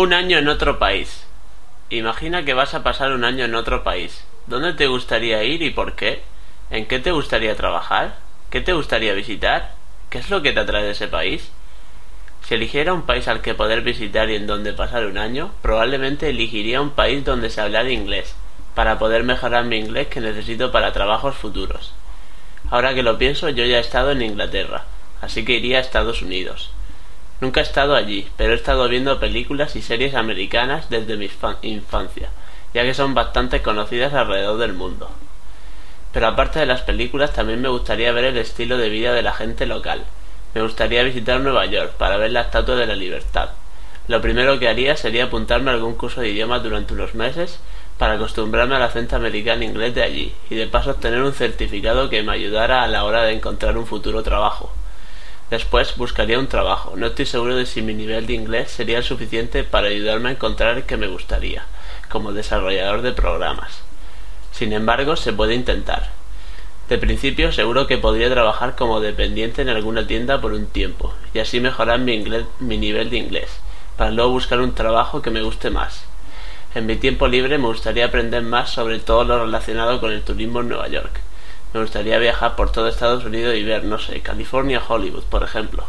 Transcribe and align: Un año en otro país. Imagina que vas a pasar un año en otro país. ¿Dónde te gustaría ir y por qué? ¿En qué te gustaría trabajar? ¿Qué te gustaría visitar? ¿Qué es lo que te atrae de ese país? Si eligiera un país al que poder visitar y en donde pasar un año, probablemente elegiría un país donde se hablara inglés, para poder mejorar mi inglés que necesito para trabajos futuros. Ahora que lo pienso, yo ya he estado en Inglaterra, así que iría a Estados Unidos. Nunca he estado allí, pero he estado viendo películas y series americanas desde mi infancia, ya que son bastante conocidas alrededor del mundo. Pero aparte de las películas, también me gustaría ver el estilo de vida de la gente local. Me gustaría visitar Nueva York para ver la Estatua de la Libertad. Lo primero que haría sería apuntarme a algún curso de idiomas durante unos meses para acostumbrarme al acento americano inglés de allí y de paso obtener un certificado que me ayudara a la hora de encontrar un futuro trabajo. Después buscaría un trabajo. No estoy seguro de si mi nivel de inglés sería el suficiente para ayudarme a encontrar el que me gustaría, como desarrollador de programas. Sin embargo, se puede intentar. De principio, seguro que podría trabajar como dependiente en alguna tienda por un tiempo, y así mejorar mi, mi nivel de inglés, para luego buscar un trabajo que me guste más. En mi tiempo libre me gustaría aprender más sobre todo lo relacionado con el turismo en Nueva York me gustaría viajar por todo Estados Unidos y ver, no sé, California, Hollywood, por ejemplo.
Un 0.00 0.12
año 0.12 0.38
en 0.38 0.46
otro 0.46 0.78
país. 0.78 1.26
Imagina 1.90 2.44
que 2.44 2.54
vas 2.54 2.72
a 2.72 2.84
pasar 2.84 3.10
un 3.10 3.24
año 3.24 3.44
en 3.44 3.56
otro 3.56 3.82
país. 3.82 4.24
¿Dónde 4.46 4.72
te 4.74 4.86
gustaría 4.86 5.42
ir 5.42 5.60
y 5.60 5.70
por 5.70 5.96
qué? 5.96 6.22
¿En 6.70 6.86
qué 6.86 7.00
te 7.00 7.10
gustaría 7.10 7.56
trabajar? 7.56 8.14
¿Qué 8.48 8.60
te 8.60 8.74
gustaría 8.74 9.12
visitar? 9.12 9.72
¿Qué 10.08 10.18
es 10.18 10.30
lo 10.30 10.40
que 10.40 10.52
te 10.52 10.60
atrae 10.60 10.84
de 10.84 10.92
ese 10.92 11.08
país? 11.08 11.50
Si 12.46 12.54
eligiera 12.54 12.94
un 12.94 13.06
país 13.06 13.26
al 13.26 13.40
que 13.40 13.56
poder 13.56 13.80
visitar 13.80 14.30
y 14.30 14.36
en 14.36 14.46
donde 14.46 14.72
pasar 14.72 15.04
un 15.04 15.18
año, 15.18 15.50
probablemente 15.62 16.28
elegiría 16.28 16.80
un 16.80 16.90
país 16.90 17.24
donde 17.24 17.50
se 17.50 17.60
hablara 17.60 17.90
inglés, 17.90 18.36
para 18.76 19.00
poder 19.00 19.24
mejorar 19.24 19.64
mi 19.64 19.78
inglés 19.78 20.06
que 20.06 20.20
necesito 20.20 20.70
para 20.70 20.92
trabajos 20.92 21.34
futuros. 21.34 21.92
Ahora 22.70 22.94
que 22.94 23.02
lo 23.02 23.18
pienso, 23.18 23.48
yo 23.48 23.64
ya 23.64 23.78
he 23.78 23.80
estado 23.80 24.12
en 24.12 24.22
Inglaterra, 24.22 24.84
así 25.20 25.44
que 25.44 25.54
iría 25.54 25.78
a 25.78 25.80
Estados 25.80 26.22
Unidos. 26.22 26.70
Nunca 27.40 27.60
he 27.60 27.62
estado 27.62 27.94
allí, 27.94 28.28
pero 28.36 28.52
he 28.52 28.56
estado 28.56 28.88
viendo 28.88 29.20
películas 29.20 29.76
y 29.76 29.82
series 29.82 30.14
americanas 30.14 30.90
desde 30.90 31.16
mi 31.16 31.30
infancia, 31.62 32.30
ya 32.74 32.82
que 32.82 32.94
son 32.94 33.14
bastante 33.14 33.62
conocidas 33.62 34.12
alrededor 34.12 34.58
del 34.58 34.72
mundo. 34.72 35.08
Pero 36.12 36.26
aparte 36.26 36.58
de 36.58 36.66
las 36.66 36.82
películas, 36.82 37.32
también 37.32 37.60
me 37.60 37.68
gustaría 37.68 38.10
ver 38.10 38.24
el 38.24 38.38
estilo 38.38 38.76
de 38.76 38.88
vida 38.88 39.12
de 39.12 39.22
la 39.22 39.34
gente 39.34 39.66
local. 39.66 40.02
Me 40.54 40.62
gustaría 40.62 41.04
visitar 41.04 41.40
Nueva 41.40 41.66
York 41.66 41.92
para 41.92 42.16
ver 42.16 42.32
la 42.32 42.40
Estatua 42.40 42.74
de 42.74 42.86
la 42.86 42.96
Libertad. 42.96 43.50
Lo 44.08 44.20
primero 44.20 44.58
que 44.58 44.68
haría 44.68 44.96
sería 44.96 45.24
apuntarme 45.24 45.70
a 45.70 45.74
algún 45.74 45.94
curso 45.94 46.22
de 46.22 46.30
idiomas 46.30 46.62
durante 46.62 46.94
unos 46.94 47.14
meses 47.14 47.60
para 47.98 48.14
acostumbrarme 48.14 48.74
al 48.74 48.82
acento 48.82 49.14
americano 49.16 49.62
inglés 49.62 49.94
de 49.94 50.02
allí 50.02 50.34
y 50.50 50.54
de 50.54 50.66
paso 50.66 50.92
obtener 50.92 51.22
un 51.22 51.34
certificado 51.34 52.08
que 52.08 52.22
me 52.22 52.32
ayudara 52.32 52.82
a 52.82 52.88
la 52.88 53.04
hora 53.04 53.22
de 53.22 53.34
encontrar 53.34 53.76
un 53.76 53.86
futuro 53.86 54.22
trabajo. 54.22 54.72
Después 55.50 55.96
buscaría 55.96 56.38
un 56.38 56.46
trabajo. 56.46 56.92
No 56.94 57.06
estoy 57.06 57.24
seguro 57.24 57.56
de 57.56 57.64
si 57.64 57.80
mi 57.80 57.94
nivel 57.94 58.26
de 58.26 58.34
inglés 58.34 58.70
sería 58.70 58.98
el 58.98 59.04
suficiente 59.04 59.64
para 59.64 59.88
ayudarme 59.88 60.28
a 60.28 60.32
encontrar 60.32 60.76
el 60.76 60.82
que 60.82 60.98
me 60.98 61.06
gustaría, 61.06 61.64
como 62.10 62.34
desarrollador 62.34 63.00
de 63.00 63.12
programas. 63.12 63.80
Sin 64.52 64.74
embargo, 64.74 65.16
se 65.16 65.32
puede 65.32 65.54
intentar. 65.54 66.10
De 66.90 66.98
principio, 66.98 67.50
seguro 67.50 67.86
que 67.86 67.96
podría 67.96 68.30
trabajar 68.30 68.76
como 68.76 69.00
dependiente 69.00 69.62
en 69.62 69.70
alguna 69.70 70.06
tienda 70.06 70.38
por 70.40 70.52
un 70.52 70.66
tiempo, 70.66 71.14
y 71.32 71.38
así 71.38 71.60
mejorar 71.60 72.00
mi, 72.00 72.22
mi 72.60 72.76
nivel 72.76 73.08
de 73.08 73.16
inglés, 73.16 73.48
para 73.96 74.10
luego 74.10 74.32
buscar 74.32 74.60
un 74.60 74.74
trabajo 74.74 75.22
que 75.22 75.30
me 75.30 75.42
guste 75.42 75.70
más. 75.70 76.04
En 76.74 76.84
mi 76.84 76.96
tiempo 76.96 77.26
libre 77.26 77.56
me 77.56 77.68
gustaría 77.68 78.06
aprender 78.06 78.42
más 78.42 78.70
sobre 78.70 78.98
todo 78.98 79.24
lo 79.24 79.44
relacionado 79.46 79.98
con 79.98 80.12
el 80.12 80.22
turismo 80.22 80.60
en 80.60 80.68
Nueva 80.68 80.88
York 80.88 81.20
me 81.72 81.80
gustaría 81.80 82.18
viajar 82.18 82.56
por 82.56 82.72
todo 82.72 82.88
Estados 82.88 83.24
Unidos 83.24 83.54
y 83.54 83.62
ver, 83.62 83.84
no 83.84 83.98
sé, 83.98 84.20
California, 84.20 84.82
Hollywood, 84.86 85.24
por 85.24 85.42
ejemplo. 85.42 85.84